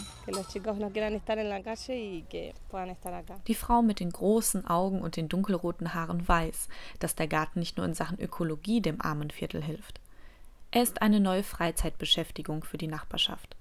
Die 3.49 3.55
Frau 3.57 3.83
mit 3.83 3.99
den 3.99 4.11
großen 4.11 4.65
Augen 4.65 5.03
und 5.03 5.17
den 5.17 5.29
dunkelroten 5.29 5.93
Haaren 5.93 6.27
weiß, 6.27 6.69
dass 7.01 7.17
der 7.17 7.27
Garten 7.27 7.59
nicht 7.59 7.77
nur 7.77 7.85
in 7.85 7.95
Sachen 7.95 8.21
Ökologie 8.21 8.81
dem 8.81 9.03
armen 9.03 9.31
Viertel 9.33 9.61
hilft. 9.61 10.01
Er 10.71 10.85
ist 10.85 11.03
eine 11.03 11.19
neue 11.19 11.43
Freizeitbeschäftigung 11.43 12.63
für 12.63 12.79
die 12.79 12.87
Nachbarschaft. 12.87 13.57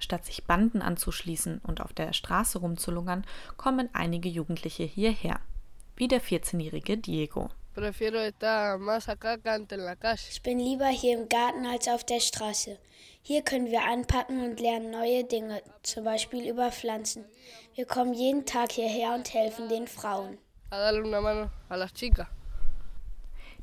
Statt 0.00 0.26
sich 0.26 0.44
Banden 0.44 0.82
anzuschließen 0.82 1.60
und 1.62 1.80
auf 1.80 1.92
der 1.92 2.12
Straße 2.12 2.58
rumzulungern, 2.58 3.24
kommen 3.56 3.88
einige 3.92 4.28
Jugendliche 4.28 4.82
hierher, 4.82 5.38
wie 5.94 6.08
der 6.08 6.20
14-jährige 6.20 6.96
Diego. 6.96 7.48
Ich 10.30 10.42
bin 10.42 10.60
lieber 10.60 10.86
hier 10.86 11.18
im 11.18 11.28
Garten 11.28 11.66
als 11.66 11.88
auf 11.88 12.04
der 12.04 12.20
Straße. 12.20 12.78
Hier 13.20 13.42
können 13.42 13.66
wir 13.66 13.82
anpacken 13.82 14.44
und 14.44 14.60
lernen 14.60 14.92
neue 14.92 15.24
Dinge, 15.24 15.60
zum 15.82 16.04
Beispiel 16.04 16.48
über 16.48 16.70
Pflanzen. 16.70 17.24
Wir 17.74 17.84
kommen 17.84 18.14
jeden 18.14 18.46
Tag 18.46 18.70
hierher 18.70 19.12
und 19.14 19.34
helfen 19.34 19.68
den 19.68 19.88
Frauen. 19.88 20.38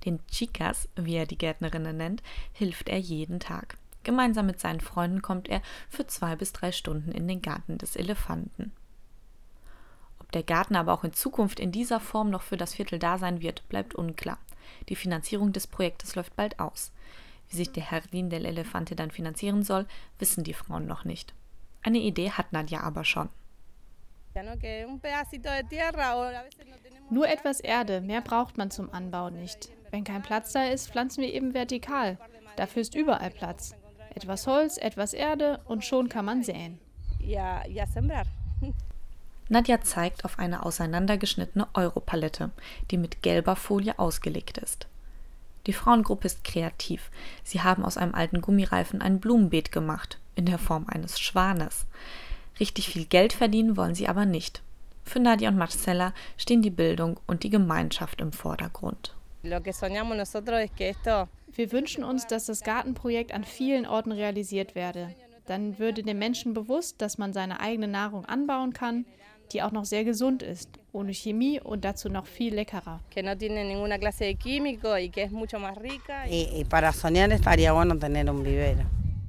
Den 0.03 0.19
Chicas, 0.27 0.89
wie 0.95 1.15
er 1.15 1.25
die 1.25 1.37
Gärtnerinnen 1.37 1.95
nennt, 1.95 2.21
hilft 2.51 2.89
er 2.89 2.97
jeden 2.97 3.39
Tag. 3.39 3.77
Gemeinsam 4.03 4.47
mit 4.47 4.59
seinen 4.59 4.81
Freunden 4.81 5.21
kommt 5.21 5.47
er 5.47 5.61
für 5.89 6.05
zwei 6.05 6.35
bis 6.35 6.51
drei 6.51 6.73
Stunden 6.73 7.13
in 7.13 7.29
den 7.29 7.41
Garten 7.41 7.77
des 7.77 7.95
Elefanten. 7.95 8.73
Ob 10.31 10.35
der 10.35 10.43
Garten 10.43 10.77
aber 10.77 10.93
auch 10.93 11.03
in 11.03 11.11
Zukunft 11.11 11.59
in 11.59 11.73
dieser 11.73 11.99
Form 11.99 12.29
noch 12.29 12.41
für 12.41 12.55
das 12.55 12.73
Viertel 12.73 12.99
da 12.99 13.17
sein 13.17 13.41
wird, 13.41 13.67
bleibt 13.67 13.95
unklar. 13.95 14.37
Die 14.87 14.95
Finanzierung 14.95 15.51
des 15.51 15.67
Projektes 15.67 16.15
läuft 16.15 16.37
bald 16.37 16.57
aus. 16.57 16.93
Wie 17.49 17.57
sich 17.57 17.73
der 17.73 17.83
Jardin 17.91 18.29
del 18.29 18.45
Elefante 18.45 18.95
dann 18.95 19.11
finanzieren 19.11 19.63
soll, 19.63 19.85
wissen 20.19 20.45
die 20.45 20.53
Frauen 20.53 20.87
noch 20.87 21.03
nicht. 21.03 21.33
Eine 21.83 21.97
Idee 21.97 22.31
hat 22.31 22.53
Nadja 22.53 22.79
aber 22.79 23.03
schon. 23.03 23.27
Nur 27.09 27.27
etwas 27.27 27.59
Erde, 27.59 27.99
mehr 27.99 28.21
braucht 28.21 28.57
man 28.57 28.71
zum 28.71 28.89
Anbau 28.89 29.29
nicht. 29.29 29.69
Wenn 29.89 30.05
kein 30.05 30.21
Platz 30.21 30.53
da 30.53 30.63
ist, 30.63 30.89
pflanzen 30.89 31.23
wir 31.23 31.33
eben 31.33 31.53
vertikal. 31.53 32.17
Dafür 32.55 32.83
ist 32.83 32.95
überall 32.95 33.31
Platz. 33.31 33.75
Etwas 34.15 34.47
Holz, 34.47 34.77
etwas 34.77 35.11
Erde 35.11 35.59
und 35.65 35.83
schon 35.83 36.07
kann 36.07 36.23
man 36.23 36.41
säen. 36.41 36.79
Nadja 39.51 39.81
zeigt 39.81 40.23
auf 40.23 40.39
eine 40.39 40.65
auseinandergeschnittene 40.65 41.67
Europalette, 41.73 42.51
die 42.89 42.97
mit 42.97 43.21
gelber 43.21 43.57
Folie 43.57 43.99
ausgelegt 43.99 44.57
ist. 44.57 44.87
Die 45.67 45.73
Frauengruppe 45.73 46.25
ist 46.25 46.45
kreativ. 46.45 47.11
Sie 47.43 47.59
haben 47.59 47.83
aus 47.83 47.97
einem 47.97 48.15
alten 48.15 48.39
Gummireifen 48.39 49.01
ein 49.01 49.19
Blumenbeet 49.19 49.73
gemacht, 49.73 50.19
in 50.35 50.45
der 50.45 50.57
Form 50.57 50.85
eines 50.87 51.19
Schwanes. 51.19 51.85
Richtig 52.61 52.87
viel 52.87 53.03
Geld 53.03 53.33
verdienen 53.33 53.75
wollen 53.75 53.93
sie 53.93 54.07
aber 54.07 54.25
nicht. 54.25 54.61
Für 55.03 55.19
Nadja 55.19 55.49
und 55.49 55.57
Marcella 55.57 56.13
stehen 56.37 56.61
die 56.61 56.69
Bildung 56.69 57.19
und 57.27 57.43
die 57.43 57.49
Gemeinschaft 57.49 58.21
im 58.21 58.31
Vordergrund. 58.31 59.13
Wir 61.53 61.71
wünschen 61.73 62.05
uns, 62.05 62.25
dass 62.25 62.45
das 62.45 62.61
Gartenprojekt 62.61 63.33
an 63.33 63.43
vielen 63.43 63.85
Orten 63.85 64.13
realisiert 64.13 64.75
werde. 64.75 65.13
Dann 65.45 65.77
würde 65.77 66.03
den 66.03 66.19
Menschen 66.19 66.53
bewusst, 66.53 67.01
dass 67.01 67.17
man 67.17 67.33
seine 67.33 67.59
eigene 67.59 67.89
Nahrung 67.89 68.23
anbauen 68.23 68.71
kann, 68.71 69.05
die 69.53 69.61
auch 69.61 69.71
noch 69.71 69.85
sehr 69.85 70.03
gesund 70.03 70.43
ist, 70.43 70.69
ohne 70.91 71.13
Chemie 71.13 71.59
und 71.59 71.85
dazu 71.85 72.09
noch 72.09 72.25
viel 72.25 72.53
leckerer. 72.55 72.99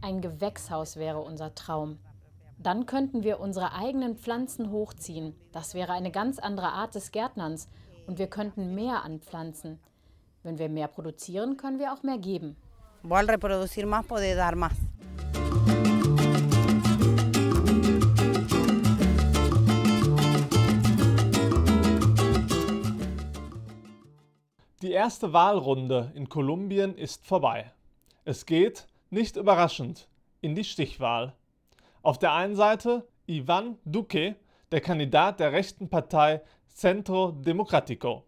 Ein 0.00 0.20
Gewächshaus 0.20 0.96
wäre 0.96 1.20
unser 1.20 1.54
Traum. 1.54 1.98
Dann 2.58 2.86
könnten 2.86 3.24
wir 3.24 3.40
unsere 3.40 3.74
eigenen 3.74 4.16
Pflanzen 4.16 4.70
hochziehen. 4.70 5.34
Das 5.52 5.74
wäre 5.74 5.92
eine 5.92 6.10
ganz 6.10 6.38
andere 6.38 6.68
Art 6.68 6.94
des 6.94 7.10
Gärtnerns 7.10 7.68
und 8.06 8.18
wir 8.18 8.28
könnten 8.28 8.74
mehr 8.74 9.02
anpflanzen. 9.02 9.80
Wenn 10.42 10.58
wir 10.58 10.68
mehr 10.68 10.88
produzieren, 10.88 11.56
können 11.56 11.78
wir 11.78 11.92
auch 11.92 12.02
mehr 12.02 12.18
geben. 12.18 12.56
Die 24.92 24.96
erste 24.96 25.32
Wahlrunde 25.32 26.12
in 26.14 26.28
Kolumbien 26.28 26.94
ist 26.94 27.26
vorbei. 27.26 27.72
Es 28.26 28.44
geht, 28.44 28.86
nicht 29.08 29.38
überraschend, 29.38 30.06
in 30.42 30.54
die 30.54 30.64
Stichwahl. 30.64 31.32
Auf 32.02 32.18
der 32.18 32.34
einen 32.34 32.56
Seite 32.56 33.08
Ivan 33.26 33.78
Duque, 33.86 34.36
der 34.70 34.82
Kandidat 34.82 35.40
der 35.40 35.50
rechten 35.52 35.88
Partei 35.88 36.42
Centro 36.68 37.28
Democrático. 37.28 38.24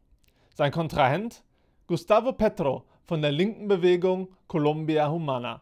Sein 0.55 0.73
Kontrahent 0.73 1.45
Gustavo 1.87 2.33
Petro 2.33 2.85
von 3.03 3.21
der 3.21 3.33
linken 3.33 3.69
Bewegung 3.69 4.29
Colombia 4.47 5.11
Humana. 5.11 5.61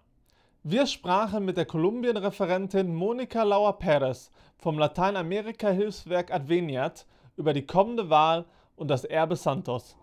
Wir 0.63 0.87
sprachen 0.87 1.45
mit 1.45 1.57
der 1.57 1.67
Kolumbien-Referentin 1.67 2.95
Monika 2.95 3.43
Lauer-Perez 3.43 4.31
vom 4.57 4.79
Lateinamerika-Hilfswerk 4.79 6.33
Adveniat 6.33 7.07
über 7.37 7.53
die 7.53 7.67
kommende 7.67 8.09
Wahl 8.09 8.45
und 8.77 8.87
das 8.87 9.05
Erbe 9.05 9.35
Santos. 9.35 9.97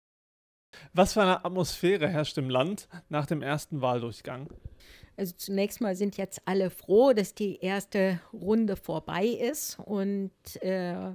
Was 0.93 1.13
für 1.13 1.21
eine 1.21 1.45
Atmosphäre 1.45 2.07
herrscht 2.07 2.37
im 2.37 2.49
Land 2.49 2.87
nach 3.09 3.25
dem 3.25 3.41
ersten 3.41 3.81
Wahldurchgang? 3.81 4.47
Also 5.17 5.33
zunächst 5.35 5.81
mal 5.81 5.95
sind 5.95 6.17
jetzt 6.17 6.41
alle 6.45 6.69
froh, 6.69 7.13
dass 7.13 7.35
die 7.35 7.57
erste 7.59 8.21
Runde 8.31 8.75
vorbei 8.75 9.25
ist 9.25 9.77
und 9.79 10.31
äh, 10.61 11.11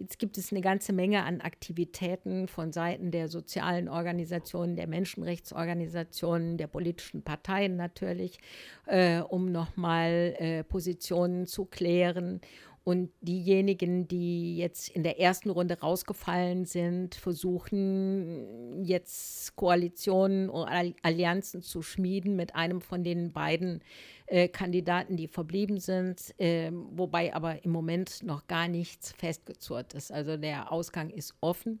Jetzt 0.00 0.18
gibt 0.18 0.38
es 0.38 0.50
eine 0.50 0.62
ganze 0.62 0.94
Menge 0.94 1.24
an 1.24 1.42
Aktivitäten 1.42 2.48
von 2.48 2.72
Seiten 2.72 3.10
der 3.10 3.28
sozialen 3.28 3.86
Organisationen, 3.86 4.74
der 4.74 4.86
Menschenrechtsorganisationen, 4.86 6.56
der 6.56 6.68
politischen 6.68 7.20
Parteien 7.20 7.76
natürlich, 7.76 8.38
äh, 8.86 9.20
um 9.20 9.52
nochmal 9.52 10.34
äh, 10.38 10.64
Positionen 10.64 11.46
zu 11.46 11.66
klären 11.66 12.40
und 12.82 13.10
diejenigen, 13.20 14.08
die 14.08 14.56
jetzt 14.56 14.88
in 14.88 15.02
der 15.02 15.20
ersten 15.20 15.50
Runde 15.50 15.78
rausgefallen 15.78 16.64
sind, 16.64 17.14
versuchen 17.14 18.82
jetzt 18.82 19.54
Koalitionen 19.54 20.48
oder 20.48 20.84
Allianzen 21.02 21.62
zu 21.62 21.82
schmieden 21.82 22.36
mit 22.36 22.54
einem 22.54 22.80
von 22.80 23.04
den 23.04 23.32
beiden 23.32 23.82
äh, 24.26 24.48
Kandidaten, 24.48 25.16
die 25.16 25.28
verblieben 25.28 25.78
sind, 25.78 26.34
äh, 26.40 26.70
wobei 26.72 27.34
aber 27.34 27.64
im 27.64 27.70
Moment 27.70 28.22
noch 28.22 28.46
gar 28.46 28.66
nichts 28.66 29.12
festgezurrt 29.12 29.92
ist. 29.92 30.10
Also 30.10 30.38
der 30.38 30.72
Ausgang 30.72 31.10
ist 31.10 31.34
offen. 31.40 31.80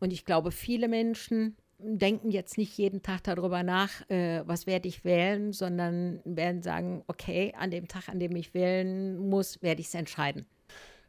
Und 0.00 0.12
ich 0.12 0.24
glaube, 0.24 0.50
viele 0.50 0.88
Menschen 0.88 1.56
denken 1.82 2.30
jetzt 2.30 2.58
nicht 2.58 2.76
jeden 2.78 3.02
Tag 3.02 3.24
darüber 3.24 3.62
nach, 3.62 4.08
äh, 4.08 4.42
was 4.46 4.66
werde 4.66 4.88
ich 4.88 5.04
wählen, 5.04 5.52
sondern 5.52 6.20
werden 6.24 6.62
sagen, 6.62 7.02
okay, 7.06 7.52
an 7.58 7.70
dem 7.70 7.88
Tag, 7.88 8.08
an 8.08 8.20
dem 8.20 8.34
ich 8.36 8.54
wählen 8.54 9.18
muss, 9.18 9.62
werde 9.62 9.80
ich 9.80 9.88
es 9.88 9.94
entscheiden. 9.94 10.46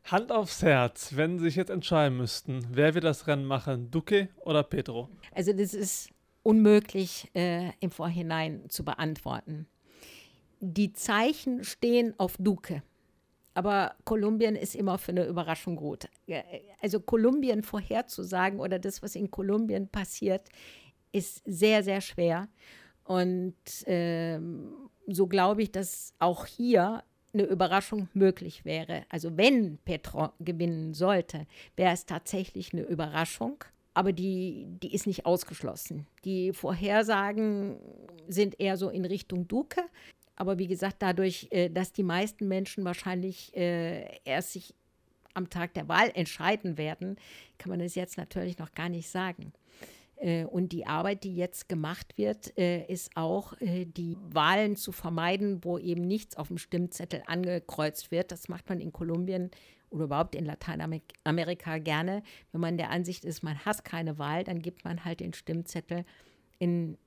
Hand 0.06 0.32
aufs 0.32 0.62
Herz, 0.62 1.16
wenn 1.16 1.40
Sie 1.40 1.46
sich 1.46 1.56
jetzt 1.56 1.70
entscheiden 1.70 2.18
müssten, 2.18 2.68
wer 2.72 2.94
wird 2.94 3.06
das 3.06 3.28
Rennen 3.28 3.46
machen, 3.46 3.90
Duque 3.90 4.28
oder 4.42 4.64
Pedro? 4.64 5.10
Also 5.34 5.54
das 5.54 5.74
ist 5.74 6.10
unmöglich 6.44 7.30
äh, 7.34 7.72
im 7.80 7.90
Vorhinein 7.90 8.70
zu 8.70 8.84
beantworten. 8.84 9.66
Die 10.60 10.94
Zeichen 10.94 11.64
stehen 11.64 12.14
auf 12.18 12.36
Duque. 12.38 12.84
Aber 13.54 13.96
Kolumbien 14.04 14.56
ist 14.56 14.76
immer 14.76 14.98
für 14.98 15.12
eine 15.12 15.26
Überraschung 15.26 15.76
gut. 15.76 16.08
Also 16.82 17.00
Kolumbien 17.00 17.64
vorherzusagen 17.64 18.60
oder 18.60 18.80
das, 18.80 19.04
was 19.04 19.16
in 19.16 19.30
Kolumbien 19.30 19.88
passiert, 19.88 20.50
ist 21.12 21.42
sehr, 21.46 21.84
sehr 21.84 22.02
schwer. 22.02 22.48
Und 23.04 23.56
ähm, 23.86 24.74
so 25.08 25.28
glaube 25.28 25.62
ich, 25.62 25.72
dass 25.72 26.14
auch 26.20 26.46
hier 26.46 27.04
eine 27.34 27.44
Überraschung 27.44 28.10
möglich 28.14 28.64
wäre. 28.66 29.06
Also 29.10 29.38
wenn 29.38 29.78
Petro 29.80 30.30
gewinnen 30.40 30.94
sollte, 30.94 31.46
wäre 31.76 31.94
es 31.94 32.06
tatsächlich 32.06 32.74
eine 32.74 32.84
Überraschung. 32.84 33.64
Aber 33.96 34.12
die, 34.12 34.66
die 34.82 34.94
ist 34.94 35.06
nicht 35.06 35.26
ausgeschlossen. 35.26 36.08
Die 36.26 36.54
Vorhersagen 36.54 37.78
sind 38.28 38.60
eher 38.60 38.78
so 38.78 38.90
in 38.90 39.06
Richtung 39.06 39.48
Duque. 39.48 39.84
Aber 40.36 40.58
wie 40.58 40.68
gesagt, 40.68 40.98
dadurch, 41.00 41.48
äh, 41.52 41.70
dass 41.70 41.92
die 41.92 42.04
meisten 42.04 42.48
Menschen 42.48 42.86
wahrscheinlich 42.86 43.56
äh, 43.56 44.20
erst 44.26 44.54
sich 44.54 44.74
am 45.34 45.50
Tag 45.50 45.74
der 45.74 45.88
Wahl 45.88 46.12
entscheiden 46.14 46.78
werden, 46.78 47.18
kann 47.58 47.70
man 47.70 47.82
es 47.82 47.96
jetzt 47.96 48.18
natürlich 48.18 48.58
noch 48.58 48.74
gar 48.74 48.90
nicht 48.90 49.10
sagen. 49.10 49.54
Äh, 50.18 50.46
und 50.46 50.72
die 50.72 50.86
Arbeit, 50.86 51.24
die 51.24 51.36
jetzt 51.36 51.70
gemacht 51.70 52.18
wird, 52.18 52.48
ist 52.48 53.16
auch, 53.16 53.54
die 53.60 54.18
Wahlen 54.30 54.76
zu 54.76 54.92
vermeiden, 54.92 55.64
wo 55.64 55.78
eben 55.78 56.04
nichts 56.08 56.36
auf 56.38 56.48
dem 56.48 56.58
Stimmzettel 56.58 57.24
angekreuzt 57.26 58.12
wird. 58.12 58.32
Das 58.32 58.48
macht 58.48 58.70
man 58.70 58.80
in 58.80 58.92
Kolumbien 58.92 59.50
oder 59.90 60.06
überhaupt 60.06 60.36
in 60.36 60.46
Lateinamerika 60.46 61.78
gerne. 61.78 62.24
Wenn 62.52 62.62
man 62.62 62.78
der 62.78 62.90
Ansicht 62.90 63.26
ist, 63.26 63.44
man 63.44 63.64
hasst 63.66 63.86
keine 63.86 64.20
Wahl, 64.20 64.44
dann 64.44 64.62
gibt 64.62 64.84
man 64.84 65.04
halt 65.04 65.20
den 65.20 65.34
Stimmzettel 65.34 66.06
in, 66.60 66.98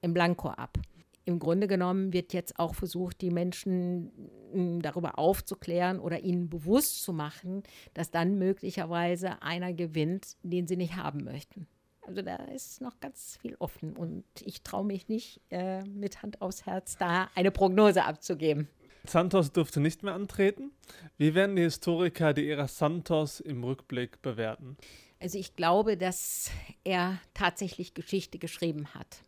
in 0.00 0.14
Blanko 0.14 0.48
ab 0.48 0.78
im 1.24 1.38
Grunde 1.38 1.66
genommen 1.66 2.12
wird 2.12 2.32
jetzt 2.32 2.58
auch 2.58 2.74
versucht, 2.74 3.20
die 3.20 3.30
Menschen 3.30 4.12
hm, 4.52 4.82
darüber 4.82 5.18
aufzuklären 5.18 5.98
oder 5.98 6.20
ihnen 6.20 6.48
bewusst 6.48 7.02
zu 7.02 7.12
machen, 7.12 7.62
dass 7.94 8.10
dann 8.10 8.38
möglicherweise 8.38 9.42
einer 9.42 9.72
gewinnt, 9.72 10.36
den 10.42 10.66
sie 10.66 10.76
nicht 10.76 10.96
haben 10.96 11.24
möchten. 11.24 11.66
Also 12.06 12.20
da 12.20 12.36
ist 12.36 12.82
noch 12.82 13.00
ganz 13.00 13.38
viel 13.40 13.56
offen 13.58 13.96
und 13.96 14.24
ich 14.42 14.62
traue 14.62 14.84
mich 14.84 15.08
nicht, 15.08 15.40
äh, 15.50 15.82
mit 15.84 16.22
Hand 16.22 16.42
aufs 16.42 16.66
Herz 16.66 16.98
da 16.98 17.30
eine 17.34 17.50
Prognose 17.50 18.04
abzugeben. 18.04 18.68
Santos 19.06 19.52
dürfte 19.52 19.80
nicht 19.80 20.02
mehr 20.02 20.14
antreten. 20.14 20.70
Wie 21.18 21.34
werden 21.34 21.56
die 21.56 21.62
Historiker 21.62 22.32
die 22.32 22.48
Ära 22.48 22.68
Santos 22.68 23.40
im 23.40 23.62
Rückblick 23.64 24.22
bewerten? 24.22 24.76
Also 25.20 25.38
ich 25.38 25.56
glaube, 25.56 25.96
dass 25.96 26.50
er 26.84 27.18
tatsächlich 27.32 27.94
Geschichte 27.94 28.38
geschrieben 28.38 28.88
hat. 28.94 29.22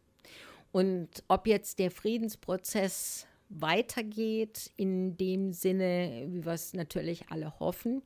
Und 0.76 1.08
ob 1.28 1.46
jetzt 1.46 1.78
der 1.78 1.90
Friedensprozess 1.90 3.26
weitergeht, 3.48 4.70
in 4.76 5.16
dem 5.16 5.54
Sinne, 5.54 6.26
wie 6.28 6.44
wir 6.44 6.52
es 6.52 6.74
natürlich 6.74 7.30
alle 7.30 7.58
hoffen, 7.60 8.02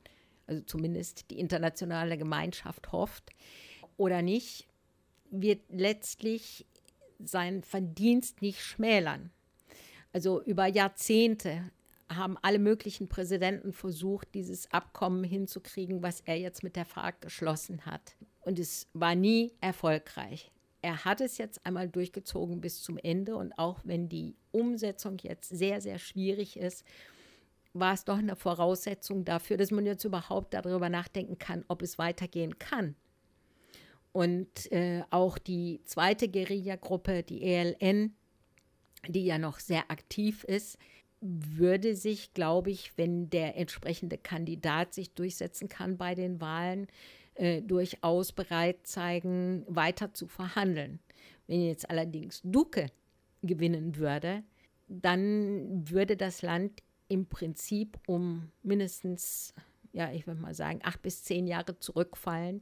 also 0.47 0.63
zumindest 0.63 1.33
die 1.33 1.41
internationale 1.41 2.17
Gemeinschaft 2.17 2.93
hofft, 2.93 3.31
oder 3.97 4.23
nicht, 4.23 4.69
wird 5.33 5.63
letztlich 5.69 6.65
sein 7.19 7.65
Verdienst 7.65 8.41
nicht 8.41 8.61
schmälern. 8.61 9.33
Also 10.13 10.41
über 10.41 10.67
Jahrzehnte 10.67 11.73
haben 12.09 12.39
alle 12.41 12.61
möglichen 12.61 13.09
Präsidenten 13.09 13.73
versucht, 13.73 14.33
dieses 14.33 14.71
Abkommen 14.71 15.25
hinzukriegen, 15.25 16.05
was 16.05 16.21
er 16.21 16.39
jetzt 16.39 16.63
mit 16.63 16.77
der 16.77 16.85
FARC 16.85 17.21
geschlossen 17.21 17.85
hat. 17.85 18.15
Und 18.43 18.61
es 18.61 18.87
war 18.93 19.17
nie 19.17 19.55
erfolgreich 19.61 20.53
er 20.83 21.05
hat 21.05 21.21
es 21.21 21.39
jetzt 21.39 21.65
einmal 21.67 21.89
durchgezogen 21.89 22.61
bis 22.61 22.83
zum 22.83 22.99
Ende 22.99 23.37
und 23.37 23.53
auch 23.59 23.81
wenn 23.85 24.09
die 24.09 24.37
Umsetzung 24.53 25.19
jetzt 25.23 25.49
sehr, 25.49 25.81
sehr 25.81 25.99
schwierig 25.99 26.57
ist, 26.57 26.85
war 27.73 27.95
es 27.95 28.05
doch 28.05 28.19
eine 28.19 28.37
Voraussetzung 28.37 29.25
dafür, 29.25 29.57
dass 29.57 29.71
man 29.71 29.87
jetzt 29.87 30.05
überhaupt 30.05 30.55
darüber 30.55 30.89
nachdenken 30.89 31.39
kann, 31.39 31.65
ob 31.69 31.83
es 31.83 31.99
weitergehen 31.99 32.59
kann. 32.59 32.97
Und 34.13 34.73
äh, 34.73 35.05
auch 35.11 35.39
die 35.39 35.81
zweite 35.85 36.29
Guerilla-Gruppe, 36.29 37.23
die 37.23 37.43
ELN, 37.43 38.17
die 39.07 39.25
ja 39.25 39.39
noch 39.39 39.61
sehr 39.61 39.89
aktiv 39.91 40.43
ist, 40.45 40.79
würde 41.21 41.95
sich, 41.95 42.33
glaube 42.35 42.71
ich, 42.71 42.97
wenn 42.97 43.31
der 43.31 43.57
entsprechende 43.57 44.19
Kandidat 44.19 44.95
sich 44.95 45.15
durchsetzen 45.15 45.69
kann 45.69 45.97
bei 45.97 46.15
den 46.15 46.41
Wahlen, 46.41 46.89
äh, 47.41 47.63
durchaus 47.63 48.33
bereit 48.33 48.87
zeigen, 48.87 49.65
weiter 49.67 50.13
zu 50.13 50.27
verhandeln. 50.27 51.01
Wenn 51.47 51.63
jetzt 51.63 51.89
allerdings 51.89 52.43
Duque 52.45 52.89
gewinnen 53.43 53.97
würde, 53.97 54.45
dann 54.89 55.89
würde 55.89 56.19
das 56.19 56.43
Land 56.43 56.83
im 57.09 57.25
Prinzip 57.25 57.99
um 58.07 58.51
mindestens, 58.63 59.55
ja, 59.93 60.13
ich 60.13 60.27
würde 60.27 60.43
mal 60.43 60.53
sagen, 60.53 60.81
acht 60.83 61.01
bis 61.01 61.25
zehn 61.25 61.47
Jahre 61.47 61.79
zurückfallen 61.79 62.61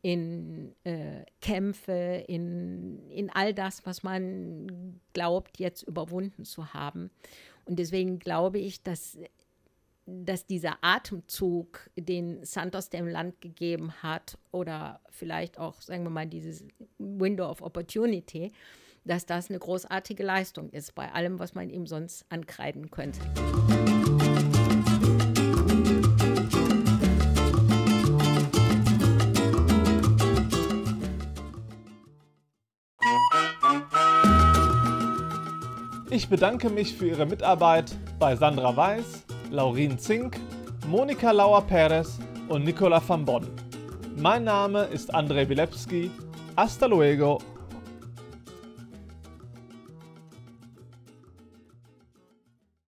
in 0.00 0.76
äh, 0.84 1.24
Kämpfe, 1.40 2.24
in, 2.28 3.10
in 3.10 3.30
all 3.30 3.52
das, 3.52 3.84
was 3.84 4.04
man 4.04 5.00
glaubt, 5.12 5.58
jetzt 5.58 5.82
überwunden 5.82 6.44
zu 6.44 6.72
haben. 6.72 7.10
Und 7.64 7.80
deswegen 7.80 8.20
glaube 8.20 8.60
ich, 8.60 8.84
dass 8.84 9.18
dass 10.06 10.46
dieser 10.46 10.78
Atemzug, 10.82 11.90
den 11.96 12.44
Santos 12.44 12.90
dem 12.90 13.06
Land 13.06 13.40
gegeben 13.40 13.92
hat, 14.02 14.38
oder 14.50 15.00
vielleicht 15.10 15.58
auch, 15.58 15.80
sagen 15.80 16.04
wir 16.04 16.10
mal, 16.10 16.26
dieses 16.26 16.64
Window 16.98 17.48
of 17.48 17.62
Opportunity, 17.62 18.52
dass 19.04 19.26
das 19.26 19.48
eine 19.48 19.58
großartige 19.58 20.22
Leistung 20.22 20.70
ist 20.70 20.94
bei 20.94 21.10
allem, 21.12 21.38
was 21.38 21.54
man 21.54 21.70
ihm 21.70 21.86
sonst 21.86 22.26
ankreiden 22.28 22.90
könnte. 22.90 23.20
Ich 36.12 36.28
bedanke 36.28 36.70
mich 36.70 36.96
für 36.96 37.06
Ihre 37.06 37.24
Mitarbeit 37.24 37.96
bei 38.18 38.34
Sandra 38.34 38.76
Weiß, 38.76 39.24
Laurin 39.50 39.98
Zink, 39.98 40.38
Monika 40.86 41.32
Lauer-Perez 41.32 42.18
und 42.48 42.64
Nicola 42.64 43.02
van 43.04 43.24
Bonn. 43.24 43.46
Mein 44.16 44.44
Name 44.44 44.84
ist 44.84 45.12
Andrei 45.12 45.48
Wilepski. 45.48 46.10
Hasta 46.56 46.86
luego 46.86 47.38